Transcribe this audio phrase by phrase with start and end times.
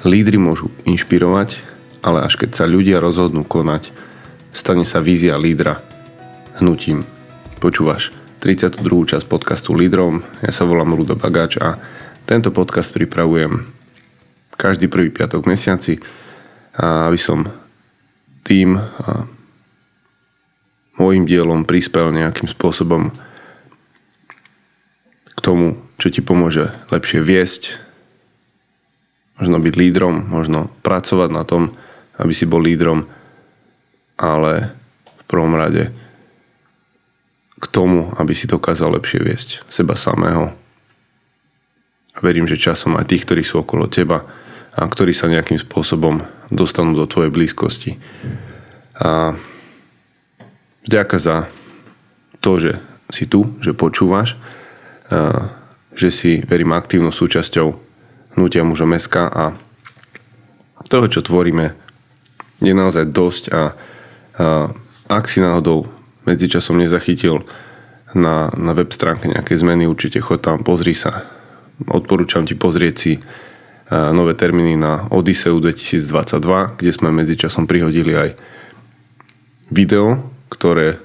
[0.00, 1.60] Lídry môžu inšpirovať,
[2.00, 3.92] ale až keď sa ľudia rozhodnú konať,
[4.48, 5.84] stane sa vízia lídra
[6.56, 7.04] hnutím.
[7.60, 8.08] Počúvaš
[8.40, 8.80] 32.
[8.80, 11.76] časť podcastu Lídrom, ja sa volám Rudo Bagáč a
[12.24, 13.68] tento podcast pripravujem
[14.56, 16.00] každý prvý piatok v mesiaci,
[16.80, 17.44] aby som
[18.40, 18.80] tým
[20.96, 23.12] môjim dielom prispel nejakým spôsobom
[25.36, 27.89] k tomu, čo ti pomôže lepšie viesť,
[29.40, 31.72] možno byť lídrom, možno pracovať na tom,
[32.20, 33.08] aby si bol lídrom,
[34.20, 34.76] ale
[35.16, 35.88] v prvom rade
[37.60, 40.52] k tomu, aby si dokázal lepšie viesť seba samého.
[42.16, 44.28] A verím, že časom aj tých, ktorí sú okolo teba
[44.76, 46.20] a ktorí sa nejakým spôsobom
[46.52, 47.96] dostanú do tvojej blízkosti.
[49.00, 49.32] A
[50.84, 51.36] vďaka za
[52.44, 52.76] to, že
[53.12, 54.36] si tu, že počúvaš,
[55.96, 57.89] že si, verím, aktívnou súčasťou
[58.40, 59.44] hnutia mužom SK a
[60.88, 61.76] toho, čo tvoríme,
[62.64, 63.76] je naozaj dosť a,
[64.40, 64.46] a
[65.12, 65.92] ak si náhodou
[66.24, 67.44] medzičasom nezachytil
[68.16, 71.28] na, na web stránke nejaké zmeny, určite chod tam, pozri sa.
[71.84, 73.12] Odporúčam ti pozrieť si
[73.90, 78.30] nové termíny na Odiseu 2022, kde sme medzičasom prihodili aj
[79.70, 80.98] video, ktoré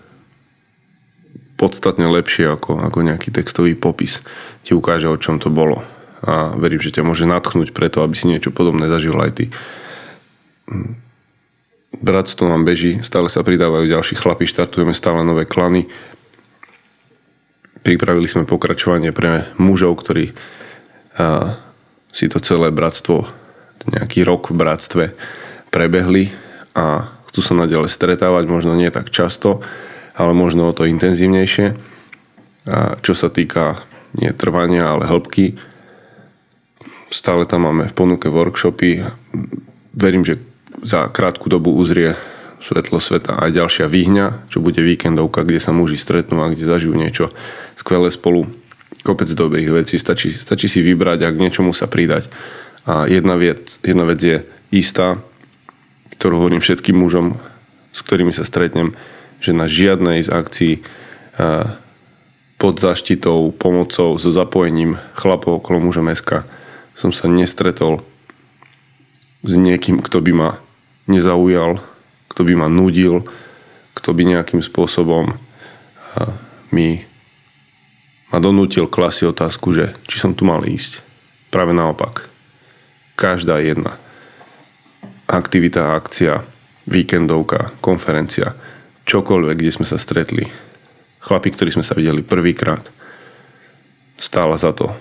[1.55, 4.21] podstatne lepšie ako, ako nejaký textový popis
[4.61, 5.81] ti ukáže, o čom to bolo
[6.23, 9.45] a verím, že ťa môže natchnúť preto, aby si niečo podobné zažil aj ty.
[11.95, 15.87] Bratstvo nám beží, stále sa pridávajú ďalší chlapi, štartujeme stále nové klany.
[17.85, 20.35] Pripravili sme pokračovanie pre mužov, ktorí
[21.15, 21.55] a,
[22.11, 23.27] si to celé bratstvo,
[23.85, 25.03] nejaký rok v bratstve
[25.69, 26.33] prebehli
[26.73, 29.61] a chcú sa naďalej stretávať, možno nie tak často,
[30.17, 31.75] ale možno o to intenzívnejšie.
[32.65, 33.83] A čo sa týka
[34.17, 35.59] nie trvania, ale hĺbky,
[37.15, 39.07] Stále tam máme v ponuke workshopy.
[39.95, 40.35] Verím, že
[40.83, 42.11] za krátku dobu uzrie
[42.59, 46.91] svetlo sveta aj ďalšia výhňa, čo bude víkendovka, kde sa muži stretnú a kde zažijú
[46.91, 47.31] niečo
[47.79, 48.51] skvelé spolu.
[49.07, 52.27] Kopec dobrých vecí, stačí, stačí si vybrať a k niečomu sa pridať.
[52.83, 54.43] A jedna vec, jedna vec je
[54.75, 55.15] istá,
[56.19, 57.39] ktorú hovorím všetkým mužom,
[57.95, 58.91] s ktorými sa stretnem,
[59.39, 60.73] že na žiadnej z akcií
[62.59, 66.43] pod zaštitou, pomocou, so zapojením chlapov okolo mužom SK
[66.95, 68.01] som sa nestretol
[69.43, 70.49] s niekým, kto by ma
[71.05, 71.83] nezaujal,
[72.31, 73.27] kto by ma nudil,
[73.93, 75.35] kto by nejakým spôsobom
[76.71, 77.03] mi
[78.33, 81.03] ma donútil klasi otázku, že či som tu mal ísť.
[81.53, 82.27] Práve naopak.
[83.15, 83.95] Každá jedna
[85.29, 86.43] aktivita, akcia,
[86.85, 88.53] víkendovka, konferencia,
[89.07, 90.49] čokoľvek, kde sme sa stretli,
[91.23, 92.83] chlapi, ktorí sme sa videli prvýkrát,
[94.19, 94.91] stála za to.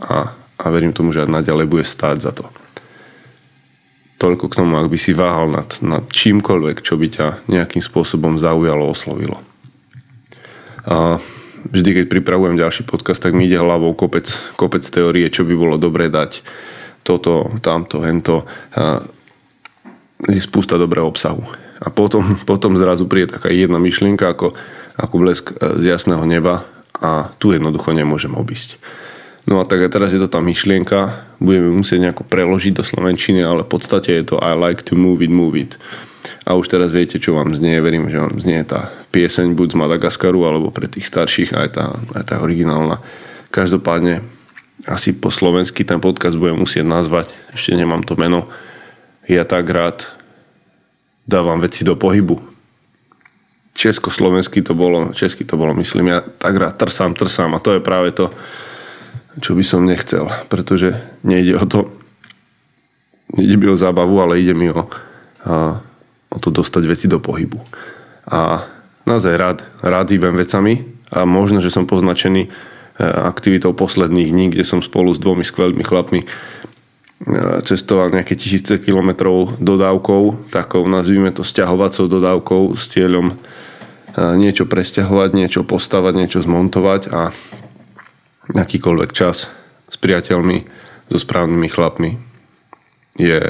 [0.00, 2.46] A a verím tomu, že naďalej bude stáť za to.
[4.22, 8.38] Toľko k tomu, ak by si váhal nad, nad čímkoľvek, čo by ťa nejakým spôsobom
[8.38, 9.42] zaujalo, oslovilo.
[10.86, 11.18] A
[11.68, 15.76] vždy, keď pripravujem ďalší podcast, tak mi ide hlavou kopec, kopec teórie, čo by bolo
[15.80, 16.44] dobre dať
[17.02, 18.46] toto, tamto, hento.
[18.78, 19.02] A
[20.30, 21.42] je spústa dobrého obsahu.
[21.82, 24.54] A potom, potom zrazu príde taká jedna myšlienka ako,
[24.96, 26.64] ako blesk z jasného neba
[26.94, 28.78] a tu jednoducho nemôžem obísť.
[29.44, 33.44] No a tak a teraz je to tá myšlienka, budeme musieť nejako preložiť do slovenčiny,
[33.44, 35.76] ale v podstate je to I like to move it, move it.
[36.48, 39.80] A už teraz viete, čo vám znie, verím, že vám znie tá pieseň buď z
[39.84, 43.04] Madagaskaru, alebo pre tých starších aj tá, aj tá originálna.
[43.52, 44.24] Každopádne
[44.88, 48.48] asi po slovensky ten podcast budem musieť nazvať, ešte nemám to meno.
[49.28, 50.08] Ja tak rád
[51.28, 52.40] dávam veci do pohybu.
[53.76, 57.80] Československy to bolo, česky to bolo, myslím, ja tak rád trsám, trsám a to je
[57.84, 58.32] práve to,
[59.42, 60.94] čo by som nechcel, pretože
[61.26, 61.90] nejde o to,
[63.34, 64.86] nejde mi o zábavu, ale ide mi o,
[65.42, 65.82] a,
[66.30, 67.58] o to dostať veci do pohybu.
[68.30, 68.62] A
[69.04, 72.50] naozaj rád, rád hýbem vecami a možno, že som poznačený e,
[73.02, 76.26] aktivitou posledných dní, kde som spolu s dvomi skvelými chlapmi e,
[77.66, 83.34] cestoval nejaké tisíce kilometrov dodávkou, takou nazvime to sťahovacou dodávkou s cieľom e,
[84.38, 87.34] niečo presťahovať, niečo postavať, niečo zmontovať a
[88.52, 89.48] akýkoľvek čas
[89.88, 90.64] s priateľmi,
[91.08, 92.10] so správnymi chlapmi
[93.20, 93.40] je,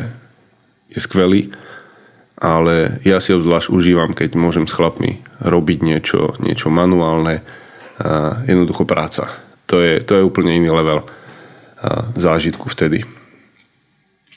[0.91, 1.55] je skvelý,
[2.38, 7.46] ale ja si obzvlášť užívam, keď môžem s chlapmi robiť niečo, niečo manuálne,
[7.94, 9.31] a jednoducho práca.
[9.70, 11.06] To je, to je úplne iný level
[11.79, 13.06] a zážitku vtedy.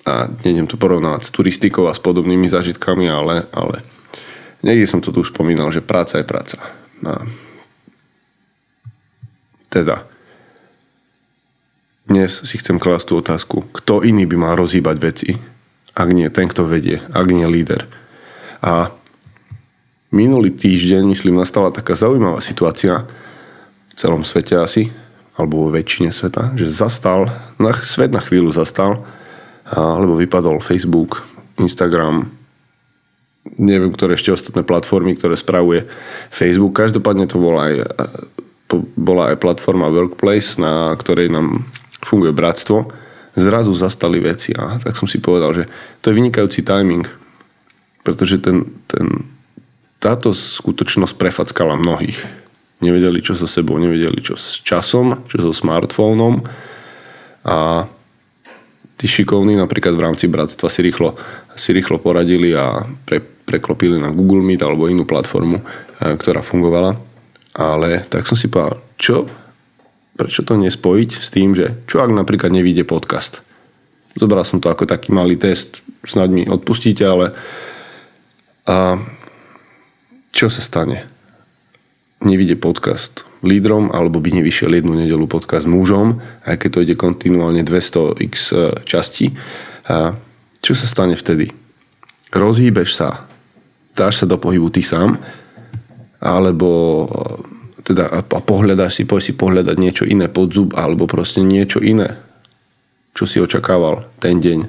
[0.06, 3.81] A nejdem to porovnávať s turistikou a s podobnými zážitkami, ale, ale
[4.62, 6.62] niekde som to tu už spomínal, že práca je práca.
[7.01, 7.25] A
[9.68, 10.06] teda,
[12.07, 15.31] dnes si chcem klásť tú otázku, kto iný by mal rozhýbať veci
[15.98, 17.89] ak nie ten, kto vedie, ak nie líder.
[18.62, 18.94] A
[20.13, 23.01] minulý týždeň, myslím, nastala taká zaujímavá situácia
[23.89, 24.94] v celom svete asi,
[25.33, 29.01] alebo vo väčšine sveta, že zastal, na, svet na chvíľu zastal,
[29.74, 31.25] alebo vypadol Facebook,
[31.57, 32.30] Instagram,
[33.57, 35.89] neviem, ktoré ešte ostatné platformy, ktoré spravuje
[36.30, 36.77] Facebook.
[36.77, 37.75] Každopádne to bola aj,
[38.94, 41.65] bola aj platforma Workplace, na ktorej nám
[42.07, 42.88] funguje bratstvo.
[43.38, 45.63] Zrazu zastali veci a tak som si povedal, že
[46.01, 47.06] to je vynikajúci timing,
[48.01, 49.27] pretože ten, ten,
[50.00, 52.18] táto skutočnosť prefackala mnohých.
[52.81, 56.42] Nevedeli, čo so sebou, nevedeli, čo s časom, čo so smartfónom
[57.45, 57.86] a
[58.98, 61.13] tí šikovní napríklad v rámci bratstva si rýchlo,
[61.54, 66.98] si rýchlo poradili a pre, preklopili na Google Meet alebo inú platformu, eh, ktorá fungovala.
[67.57, 69.25] Ale tak som si povedal, čo?
[70.18, 73.46] Prečo to nespojiť s tým, že čo ak napríklad nevíde podcast?
[74.18, 77.38] Zobral som to ako taký malý test, snad mi odpustíte, ale
[78.66, 78.98] a
[80.34, 81.06] čo sa stane?
[82.25, 86.18] Nevíde podcast lídrom, alebo by nevyšiel jednu nedelu podcast mužom,
[86.50, 89.38] aj keď to ide kontinuálne 200x eh, častí.
[89.86, 90.18] A
[90.66, 91.54] čo sa stane vtedy?
[92.34, 93.28] Rozhýbeš sa
[93.98, 95.18] dáš sa do pohybu ty sám,
[96.22, 97.10] alebo
[97.88, 102.19] teda a pohľadáš si, poď si pohľadať niečo iné pod zub, alebo proste niečo iné,
[103.16, 104.68] čo si očakával ten deň,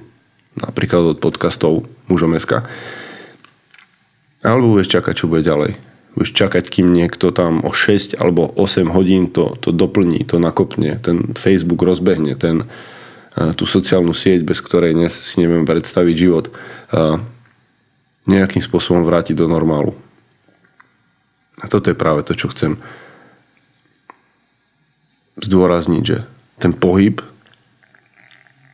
[0.63, 2.63] napríklad od podcastov mužom SK.
[4.47, 5.75] Alebo budeš čakať, čo bude ďalej.
[6.15, 10.95] Budeš čakať, kým niekto tam o 6 alebo 8 hodín to, to doplní, to nakopne,
[11.03, 12.71] ten Facebook rozbehne, ten,
[13.59, 16.55] tú sociálnu sieť, bez ktorej dnes si neviem predstaviť život
[18.31, 19.99] nejakým spôsobom vrátiť do normálu.
[21.59, 22.79] A toto je práve to, čo chcem
[25.43, 26.25] zdôrazniť, že
[26.59, 27.23] ten pohyb,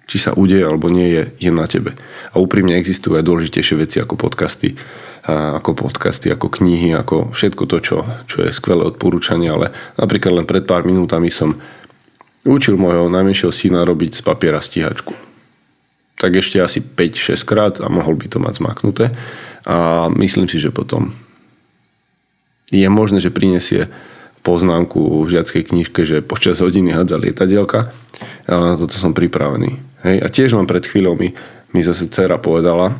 [0.05, 1.97] či sa udeje alebo nie je, je na tebe.
[2.33, 4.77] A úprimne existujú aj dôležitejšie veci ako podcasty,
[5.25, 7.97] ako podcasty, ako knihy, ako všetko to, čo,
[8.29, 11.57] čo je skvelé odporúčanie, ale napríklad len pred pár minútami som
[12.45, 15.25] učil môjho najmenšieho syna robiť z papiera stíhačku
[16.25, 19.05] tak ešte asi 5-6 krát a mohol by to mať zmaknuté.
[19.69, 21.13] A myslím si, že potom
[22.73, 23.93] je možné, že prinesie
[24.45, 27.89] poznámku v žiackej knižke, že počas hodiny hadza lietadielka.
[28.45, 29.81] Ale na toto som pripravený.
[30.05, 30.17] Hej?
[30.21, 31.33] A tiež len pred chvíľou mi,
[31.73, 32.93] mi zase dcera povedala,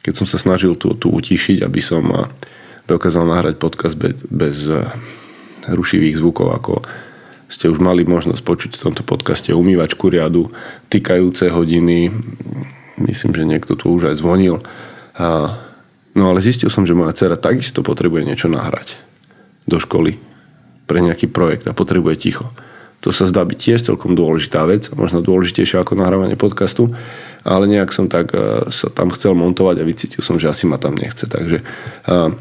[0.00, 2.32] keď som sa snažil tu, tu utišiť, aby som
[2.88, 4.64] dokázal nahrať podcast bez, bez
[5.68, 6.80] rušivých zvukov, ako
[7.46, 10.50] ste už mali možnosť počuť v tomto podcaste umývačku riadu,
[10.90, 12.10] týkajúce hodiny,
[13.04, 14.62] myslím, že niekto tu už aj zvonil.
[15.18, 15.54] A,
[16.16, 18.98] no ale zistil som, že moja dcera takisto potrebuje niečo nahrať
[19.66, 20.18] do školy
[20.86, 22.46] pre nejaký projekt a potrebuje ticho.
[23.04, 26.90] To sa zdá byť tiež celkom dôležitá vec, možno dôležitejšia ako nahrávanie podcastu,
[27.46, 30.80] ale nejak som tak uh, sa tam chcel montovať a vycítil som, že asi ma
[30.80, 31.28] tam nechce.
[31.28, 32.34] Takže uh,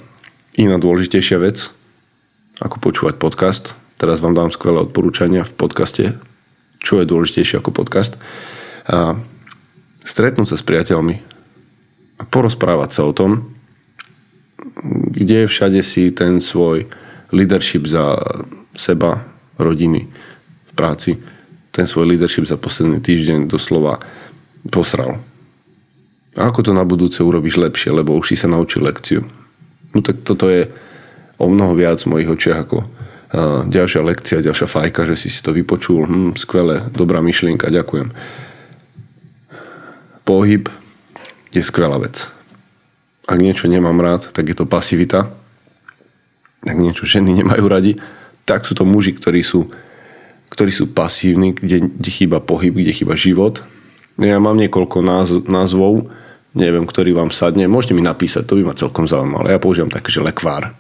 [0.58, 1.70] iná dôležitejšia vec,
[2.64, 6.20] ako počúvať podcast, Teraz vám dám skvelé odporúčania v podcaste,
[6.84, 8.20] čo je dôležitejšie ako podcast.
[8.92, 9.16] A
[10.04, 11.16] stretnúť sa s priateľmi
[12.20, 13.56] a porozprávať sa o tom,
[15.16, 16.92] kde všade si ten svoj
[17.32, 18.18] leadership za
[18.76, 19.24] seba,
[19.58, 20.06] rodiny,
[20.70, 21.18] v práci,
[21.72, 24.00] ten svoj leadership za posledný týždeň doslova
[24.70, 25.20] posral.
[26.36, 29.24] A ako to na budúce urobíš lepšie, lebo už si sa naučil lekciu.
[29.96, 30.68] No tak toto je
[31.40, 32.78] o mnoho viac v mojich očiach ako
[33.68, 36.06] ďalšia lekcia, ďalšia fajka, že si si to vypočul.
[36.06, 38.12] Hm, skvelé, dobrá myšlienka, ďakujem.
[40.26, 40.68] Pohyb
[41.52, 42.28] je skvelá vec.
[43.26, 45.34] Ak niečo nemám rád, tak je to pasivita.
[46.66, 47.98] Ak niečo ženy nemajú radi,
[48.46, 49.70] tak sú to muži, ktorí sú,
[50.50, 53.62] ktorí sú pasívni, kde, kde chýba pohyb, kde chýba život.
[54.18, 56.10] Ja mám niekoľko náz- názvov,
[56.58, 57.70] neviem, ktorý vám sadne.
[57.70, 59.50] Môžete mi napísať, to by ma celkom zaujímalo.
[59.50, 60.74] Ja používam také, že lekvár.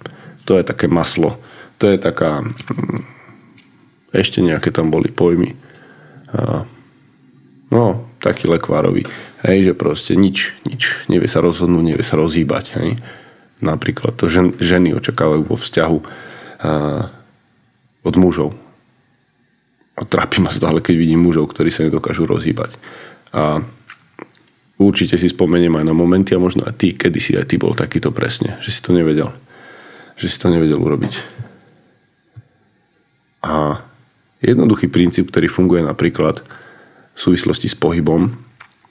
[0.45, 1.37] To je také maslo
[1.77, 2.41] to je taká...
[2.41, 3.03] Mm,
[4.15, 5.51] ešte nejaké tam boli pojmy.
[7.67, 9.03] No, taký lekvárový.
[9.43, 11.03] Hej, že proste nič, nič.
[11.11, 12.79] Nevie sa rozhodnúť, nevie sa rozhýbať.
[12.79, 13.03] Hej.
[13.63, 16.07] Napríklad to žen, ženy očakávajú vo vzťahu a,
[18.03, 18.51] od mužov.
[19.95, 22.75] A trápi ma stále, keď vidím mužov, ktorí sa nedokážu rozhýbať.
[23.31, 23.63] A
[24.75, 27.71] určite si spomeniem aj na momenty a možno aj ty, kedy si aj ty bol
[27.71, 29.31] takýto presne, že si to nevedel.
[30.19, 31.13] Že si to nevedel urobiť.
[33.45, 33.79] A
[34.43, 36.43] jednoduchý princíp, ktorý funguje napríklad
[37.15, 38.35] v súvislosti s pohybom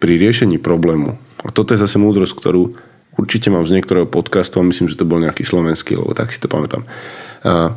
[0.00, 1.20] pri riešení problému.
[1.44, 2.72] A toto je zase múdrosť, ktorú
[3.18, 6.38] určite mám z niektorého podcastu a myslím, že to bol nejaký slovenský, lebo tak si
[6.42, 6.86] to pamätám.
[7.44, 7.76] A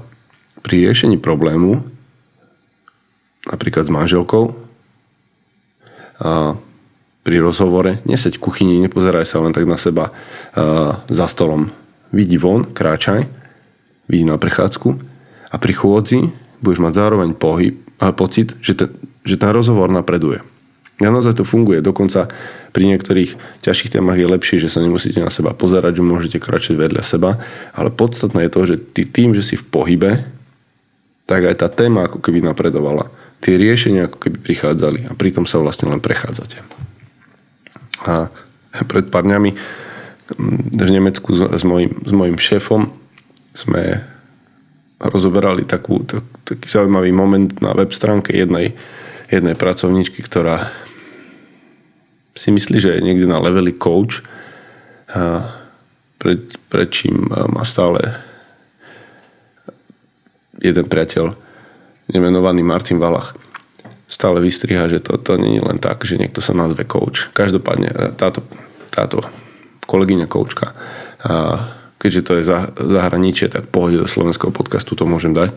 [0.62, 1.86] pri riešení problému
[3.48, 4.58] napríklad s manželkou
[6.20, 6.58] a
[7.24, 11.76] pri rozhovore, neseď v kuchyni, nepozeraj sa len tak na seba uh, za stolom.
[12.16, 13.28] Vidí von, kráčaj,
[14.08, 14.90] vidí na prechádzku
[15.52, 16.32] a pri chôdzi
[16.64, 18.90] budeš mať zároveň pohyb a pocit, že ten,
[19.28, 20.40] že ten rozhovor napreduje.
[20.98, 21.86] A naozaj to funguje.
[21.86, 22.26] Dokonca
[22.74, 26.74] pri niektorých ťažších témach je lepšie, že sa nemusíte na seba pozerať, že môžete kračať
[26.74, 27.38] vedľa seba.
[27.78, 30.26] Ale podstatné je to, že ty tým, že si v pohybe,
[31.30, 33.14] tak aj tá téma ako keby napredovala.
[33.46, 36.66] Tie riešenia ako keby prichádzali a pritom sa vlastne len prechádzate.
[38.10, 38.34] A
[38.90, 42.90] pred pár dňami mm, v Nemecku s, mojim, s mojim šéfom
[43.54, 44.02] sme
[44.98, 48.74] rozoberali takú, tak, taký zaujímavý moment na web stránke jednej,
[49.30, 50.74] jednej pracovníčky, ktorá
[52.38, 54.22] si myslí, že je niekde na leveli coach,
[56.22, 56.40] pred,
[56.70, 58.00] pred čím má stále
[60.62, 61.34] jeden priateľ,
[62.14, 63.34] nemenovaný Martin Valach,
[64.08, 67.30] stále vystriha, že to, to nie je len tak, že niekto sa nazve coach.
[67.36, 68.42] Každopádne e, táto,
[68.90, 69.22] táto
[69.88, 70.76] kolegyňa koučka,
[71.96, 75.56] keďže to je za, zahraničie, tak pohode do slovenského podcastu to môžem dať,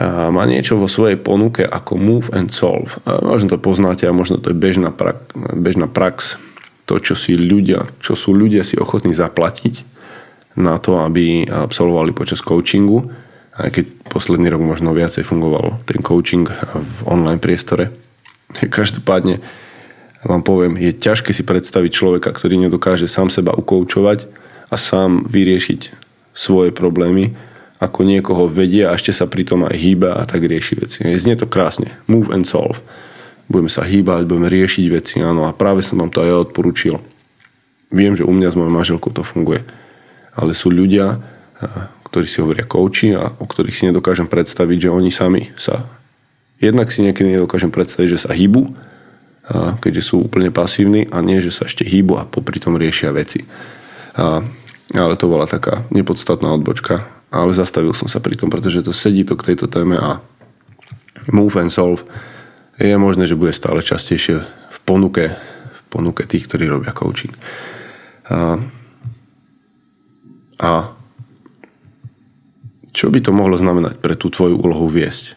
[0.00, 2.96] má niečo vo svojej ponuke ako move and solve.
[3.04, 6.40] Možno to poznáte a možno to je bežná, prak, bežná prax.
[6.88, 9.86] To, čo si ľudia, čo sú ľudia si ochotní zaplatiť
[10.58, 13.06] na to, aby absolvovali počas coachingu.
[13.54, 17.94] Aj keď posledný rok možno viacej fungoval ten coaching v online priestore.
[18.56, 19.38] Každopádne
[20.26, 24.26] vám poviem, je ťažké si predstaviť človeka, ktorý nedokáže sám seba ukoučovať
[24.68, 25.94] a sám vyriešiť
[26.34, 27.38] svoje problémy
[27.80, 31.00] ako niekoho vedie a ešte sa pritom aj hýba a tak rieši veci.
[31.16, 31.88] Znie to krásne.
[32.04, 32.76] Move and solve.
[33.48, 35.48] Budeme sa hýbať, budeme riešiť veci, áno.
[35.48, 37.00] A práve som vám to aj ja odporúčil.
[37.88, 39.64] Viem, že u mňa s mojou manželkou to funguje.
[40.36, 41.18] Ale sú ľudia,
[42.06, 45.88] ktorí si hovoria kouči a o ktorých si nedokážem predstaviť, že oni sami sa...
[46.60, 48.68] Jednak si niekedy nedokážem predstaviť, že sa hýbu,
[49.80, 53.48] keďže sú úplne pasívni a nie, že sa ešte hýbu a popri tom riešia veci.
[54.20, 54.44] A,
[54.92, 59.22] ale to bola taká nepodstatná odbočka ale zastavil som sa pri tom, pretože to sedí
[59.22, 60.18] to k tejto téme a
[61.30, 62.02] move and solve
[62.80, 65.30] je možné, že bude stále častejšie v ponuke,
[65.70, 67.30] v ponuke tých, ktorí robia coaching.
[68.32, 68.56] A,
[70.58, 70.70] a
[72.90, 75.36] čo by to mohlo znamenať pre tú tvoju úlohu viesť?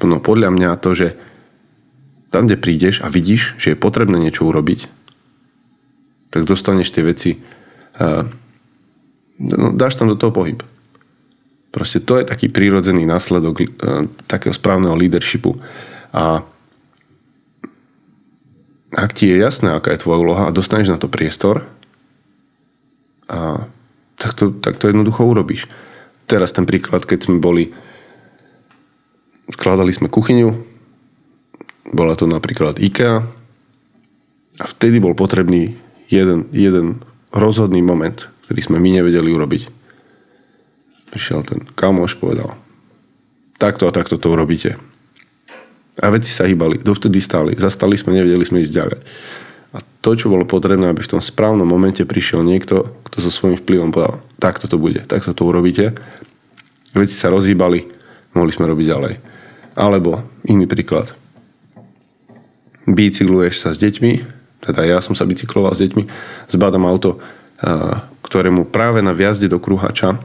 [0.00, 1.08] No podľa mňa to, že
[2.30, 4.88] tam, kde prídeš a vidíš, že je potrebné niečo urobiť,
[6.30, 7.30] tak dostaneš tie veci
[9.38, 10.60] no, dáš tam do toho pohyb.
[11.70, 13.66] Proste to je taký prírodzený následok e,
[14.24, 15.60] takého správneho leadershipu.
[16.12, 16.40] A
[18.96, 21.68] ak ti je jasné, aká je tvoja úloha a dostaneš na to priestor,
[23.26, 23.66] a
[24.16, 25.66] tak, to, tak to jednoducho urobíš.
[26.30, 27.74] Teraz ten príklad, keď sme boli
[29.50, 30.50] skladali sme kuchyňu,
[31.94, 33.22] bola to napríklad IKEA
[34.58, 35.78] a vtedy bol potrebný
[36.10, 39.62] jeden, jeden rozhodný moment, ktorý sme my nevedeli urobiť.
[41.10, 42.54] Prišiel ten kamoš, povedal,
[43.58, 44.78] takto a takto to urobíte.
[45.98, 48.98] A veci sa hýbali, dovtedy stáli, zastali sme, nevedeli sme ísť ďalej.
[49.74, 53.58] A to, čo bolo potrebné, aby v tom správnom momente prišiel niekto, kto so svojím
[53.58, 55.96] vplyvom povedal, takto to bude, takto to urobíte.
[56.94, 57.88] Veci sa rozhýbali,
[58.36, 59.14] mohli sme robiť ďalej.
[59.74, 61.16] Alebo iný príklad.
[62.86, 64.12] Bicykluješ sa s deťmi,
[64.62, 66.02] teda ja som sa bicykloval s deťmi,
[66.52, 67.18] zbadám auto,
[68.26, 70.18] ktorému práve na viazde do kruhača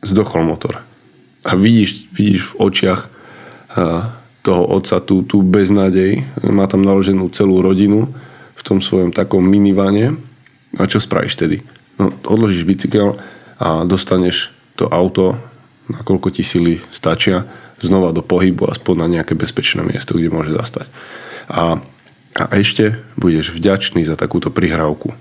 [0.00, 0.80] zdochol motor.
[1.44, 3.00] A vidíš, vidíš v očiach
[4.40, 6.24] toho otca tú, tú beznádej.
[6.48, 8.08] Má tam naloženú celú rodinu
[8.56, 10.16] v tom svojom takom minivane.
[10.80, 11.60] A čo spravíš tedy?
[12.00, 13.20] No, odložíš bicykel
[13.58, 15.36] a dostaneš to auto,
[15.90, 17.44] nakoľko ti sily stačia,
[17.82, 20.86] znova do pohybu, aspoň na nejaké bezpečné miesto, kde môže zastať.
[21.50, 21.82] A,
[22.38, 25.12] a ešte budeš vďačný za takúto prihrávku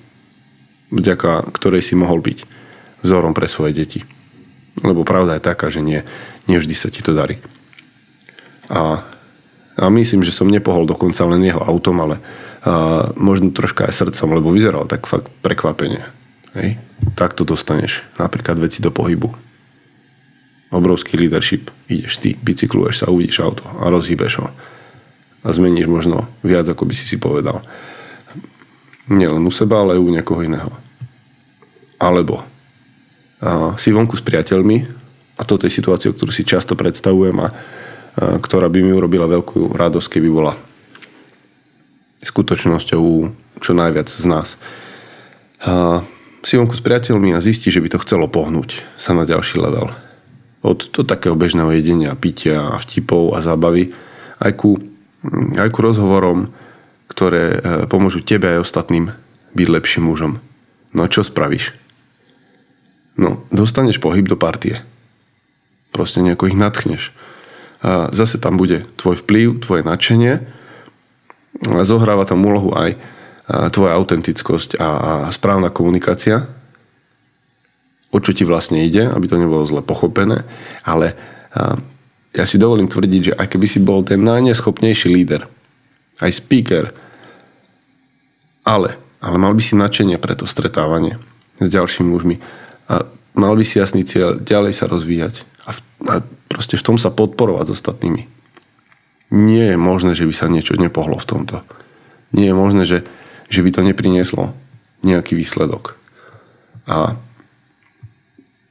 [0.92, 2.48] vďaka ktorej si mohol byť
[3.04, 4.02] vzorom pre svoje deti.
[4.82, 6.06] Lebo pravda je taká, že nie,
[6.46, 7.42] nevždy sa ti to darí.
[8.70, 9.02] A,
[9.78, 12.16] a myslím, že som nepohol dokonca len jeho autom, ale
[12.62, 16.04] a, možno troška aj srdcom, lebo vyzeral tak fakt prekvapenie.
[16.58, 16.78] Hej?
[17.18, 19.34] Tak to dostaneš napríklad veci do pohybu.
[20.68, 21.72] Obrovský leadership.
[21.88, 24.52] Ideš ty, bicykluješ sa, uvidíš auto a rozhýbeš ho.
[25.42, 27.64] A zmeníš možno viac, ako by si si povedal.
[29.08, 30.72] Nielen u seba, ale u niekoho iného.
[31.96, 32.44] Alebo
[33.40, 34.78] a, si vonku s priateľmi
[35.40, 37.50] a toto je situácia, ktorú si často predstavujem a, a
[38.42, 40.54] ktorá by mi urobila veľkú radosť, keby bola
[42.22, 43.04] skutočnosťou
[43.64, 44.60] čo najviac z nás.
[45.64, 46.04] A,
[46.48, 49.92] si vonku s priateľmi a zistí, že by to chcelo pohnúť sa na ďalší level.
[50.64, 53.92] Od to takého bežného jedenia, pitia a vtipov a zábavy
[54.42, 54.80] aj ku,
[55.58, 56.52] aj ku rozhovorom,
[57.08, 59.16] ktoré e, pomôžu tebe aj ostatným
[59.56, 60.40] byť lepším mužom.
[60.94, 61.74] No a čo spravíš?
[63.18, 64.86] No, dostaneš pohyb do partie.
[65.90, 67.10] Proste nejako ich natchneš.
[67.82, 70.46] A zase tam bude tvoj vplyv, tvoje nadšenie.
[71.74, 72.94] A zohráva tam úlohu aj
[73.48, 74.88] tvoja autentickosť a
[75.32, 76.46] správna komunikácia.
[78.12, 80.44] O čo ti vlastne ide, aby to nebolo zle pochopené.
[80.84, 81.16] Ale
[82.36, 85.50] ja si dovolím tvrdiť, že aj keby si bol ten najneschopnejší líder,
[86.22, 86.92] aj speaker,
[88.68, 91.22] ale, ale mal by si nadšenie pre to stretávanie
[91.62, 92.36] s ďalšími mužmi
[92.90, 93.06] a
[93.38, 96.16] mal by si jasný cieľ ďalej sa rozvíjať a, v, a
[96.50, 98.24] proste v tom sa podporovať s ostatnými.
[99.28, 101.58] Nie je možné, že by sa niečo nepohlo v tomto.
[102.32, 103.04] Nie je možné, že,
[103.52, 104.56] že by to neprinieslo
[105.04, 106.00] nejaký výsledok.
[106.88, 107.20] A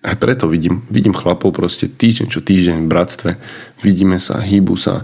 [0.06, 3.30] aj preto vidím, vidím chlapov proste týždeň čo týždeň v bratstve.
[3.82, 5.02] Vidíme sa, hýbu sa.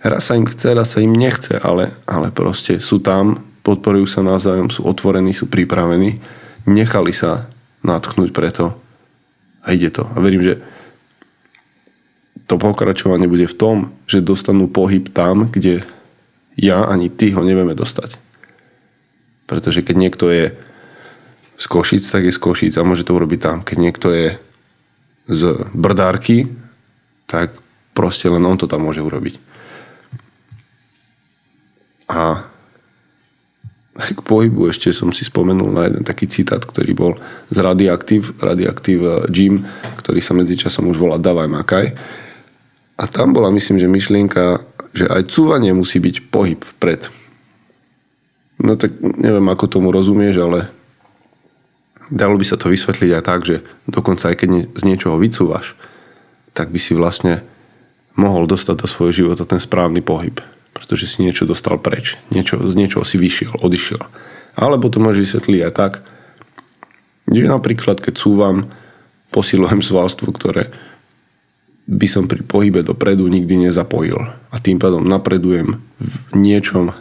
[0.00, 4.24] Raz sa im chce, raz sa im nechce, ale, ale proste sú tam, podporujú sa
[4.24, 6.16] navzájom, sú otvorení, sú pripravení,
[6.64, 7.52] nechali sa
[7.84, 8.80] natchnúť preto
[9.60, 10.08] a ide to.
[10.08, 10.54] A verím, že
[12.48, 13.76] to pokračovanie bude v tom,
[14.08, 15.84] že dostanú pohyb tam, kde
[16.56, 18.16] ja ani ty ho nevieme dostať.
[19.46, 20.56] Pretože keď niekto je
[21.60, 23.56] z Košic, tak je z Košic a môže to urobiť tam.
[23.60, 24.28] Keď niekto je
[25.28, 25.42] z
[25.76, 26.48] Brdárky,
[27.28, 27.52] tak
[27.92, 29.49] proste len on to tam môže urobiť.
[32.10, 32.50] A
[34.00, 37.12] k pohybu ešte som si spomenul na jeden taký citát, ktorý bol
[37.52, 39.62] z Radioactive, Radioactive Gym,
[40.00, 41.86] ktorý sa medzičasom už volá Davaj Makaj.
[43.00, 44.60] A tam bola, myslím, že myšlienka,
[44.92, 47.08] že aj cúvanie musí byť pohyb vpred.
[48.60, 50.68] No tak neviem, ako tomu rozumieš, ale
[52.12, 55.78] dalo by sa to vysvetliť aj tak, že dokonca aj keď z niečoho vycúvaš,
[56.52, 57.40] tak by si vlastne
[58.18, 60.42] mohol dostať do svojho života ten správny pohyb
[60.74, 62.16] pretože si niečo dostal preč.
[62.30, 64.02] Niečo, z niečoho si vyšiel, odišiel.
[64.58, 65.92] Alebo to môže vysvetliť aj tak,
[67.30, 68.66] že napríklad keď súvam,
[69.30, 70.74] posilujem svalstvo, ktoré
[71.90, 74.18] by som pri pohybe dopredu nikdy nezapojil.
[74.50, 76.94] A tým pádom napredujem v niečom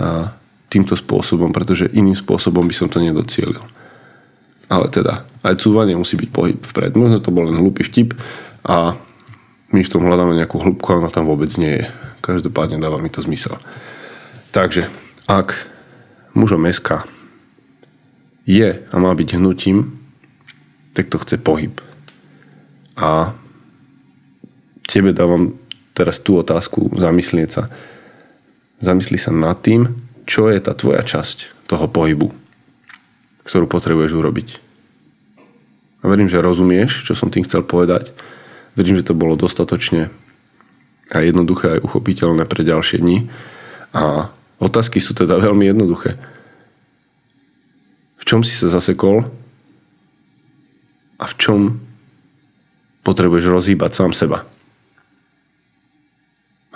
[0.00, 0.32] a
[0.70, 3.60] týmto spôsobom, pretože iným spôsobom by som to nedocielil.
[4.70, 6.94] Ale teda, aj cúvanie musí byť pohyb vpred.
[6.94, 8.14] Možno to bol len hlupý vtip
[8.62, 8.94] a
[9.74, 11.86] my v tom hľadáme nejakú hĺbku, ale tam vôbec nie je.
[12.20, 13.56] Každopádne dáva mi to zmysel.
[14.52, 14.88] Takže,
[15.28, 15.56] ak
[16.36, 17.04] mužom SK
[18.44, 19.98] je a má byť hnutím,
[20.92, 21.74] tak to chce pohyb.
[22.98, 23.32] A
[24.84, 25.56] tebe dávam
[25.94, 27.62] teraz tú otázku zamyslieť sa.
[28.82, 29.86] Zamysli sa nad tým,
[30.26, 32.28] čo je tá tvoja časť toho pohybu,
[33.46, 34.48] ktorú potrebuješ urobiť.
[36.00, 38.10] A verím, že rozumieš, čo som tým chcel povedať.
[38.74, 40.08] Verím, že to bolo dostatočne
[41.10, 43.26] a jednoduché aj uchopiteľné pre ďalšie dni.
[43.94, 44.30] A
[44.62, 46.14] otázky sú teda veľmi jednoduché.
[48.20, 49.26] V čom si sa zasekol
[51.18, 51.58] a v čom
[53.02, 54.46] potrebuješ rozhýbať sám seba.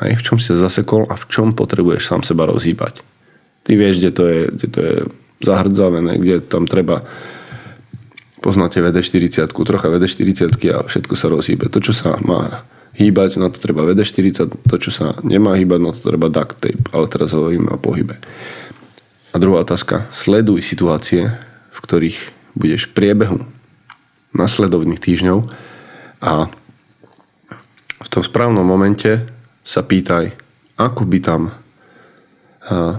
[0.03, 3.07] Hej, v čom si sa zasekol a v čom potrebuješ sám seba rozhýbať.
[3.63, 4.97] Ty vieš, kde to je, kde to je
[5.47, 7.07] zahrdzavené, kde tam treba
[8.43, 11.71] poznáte VD40, trocha VD40 a všetko sa rozhýbe.
[11.71, 15.91] To, čo sa má hýbať, na to treba VD40, to, čo sa nemá hýbať, na
[15.91, 18.19] to treba duct tape, ale teraz hovoríme o pohybe.
[19.35, 20.07] A druhá otázka.
[20.15, 21.27] Sleduj situácie,
[21.75, 22.19] v ktorých
[22.55, 23.39] budeš v priebehu
[24.35, 25.39] nasledovných týždňov
[26.23, 26.47] a
[27.99, 29.27] v tom správnom momente
[29.67, 30.31] sa pýtaj,
[30.79, 31.43] ako by tam
[32.71, 32.99] a,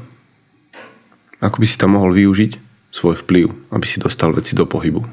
[1.39, 2.51] ako by si tam mohol využiť
[2.91, 5.03] svoj vplyv, aby si dostal veci do pohybu.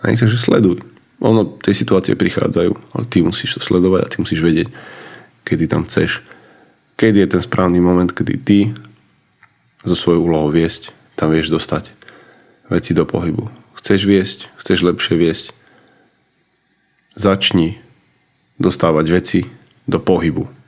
[0.00, 0.89] Aj, takže sleduj.
[1.20, 4.68] Ono, tie situácie prichádzajú, ale ty musíš to sledovať a ty musíš vedieť,
[5.44, 6.24] kedy tam chceš.
[6.96, 8.58] Kedy je ten správny moment, kedy ty
[9.84, 11.92] zo svojou úlohou viesť, tam vieš dostať
[12.72, 13.48] veci do pohybu.
[13.76, 15.46] Chceš viesť, chceš lepšie viesť,
[17.16, 17.80] začni
[18.60, 19.40] dostávať veci
[19.84, 20.59] do pohybu